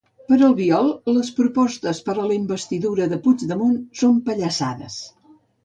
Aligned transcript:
Per 0.29 0.35
a 0.37 0.43
Albiol, 0.45 0.87
les 1.17 1.29
propostes 1.39 1.99
per 2.09 2.17
a 2.17 2.25
la 2.31 2.33
investidura 2.39 3.09
de 3.13 3.21
Puigdemont 3.29 3.79
són 4.03 4.19
"pallassades" 4.31 5.01